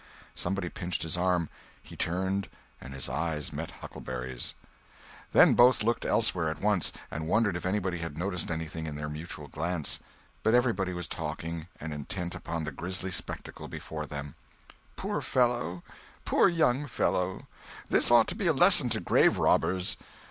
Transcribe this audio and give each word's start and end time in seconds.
Somebody 0.33 0.67
pinched 0.69 1.03
his 1.03 1.15
arm. 1.15 1.47
He 1.83 1.95
turned, 1.95 2.49
and 2.81 2.91
his 2.95 3.07
eyes 3.07 3.53
met 3.53 3.69
Huckleberry's. 3.69 4.55
Then 5.31 5.53
both 5.53 5.83
looked 5.83 6.05
elsewhere 6.05 6.49
at 6.49 6.59
once, 6.59 6.91
and 7.11 7.27
wondered 7.27 7.55
if 7.55 7.67
anybody 7.67 7.99
had 7.99 8.17
noticed 8.17 8.49
anything 8.49 8.87
in 8.87 8.95
their 8.95 9.09
mutual 9.09 9.47
glance. 9.47 9.99
But 10.41 10.55
everybody 10.55 10.91
was 10.93 11.07
talking, 11.07 11.67
and 11.79 11.93
intent 11.93 12.33
upon 12.33 12.63
the 12.63 12.71
grisly 12.71 13.11
spectacle 13.11 13.67
before 13.67 14.07
them. 14.07 14.33
"Poor 14.95 15.21
fellow!" 15.21 15.83
"Poor 16.25 16.47
young 16.49 16.87
fellow!" 16.87 17.45
"This 17.87 18.09
ought 18.09 18.25
to 18.29 18.35
be 18.35 18.47
a 18.47 18.53
lesson 18.53 18.89
to 18.89 19.01
grave 19.01 19.37
robbers!" 19.37 19.97